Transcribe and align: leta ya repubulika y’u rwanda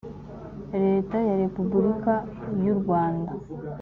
leta 0.85 1.15
ya 1.27 1.35
repubulika 1.43 2.13
y’u 2.63 2.75
rwanda 2.79 3.31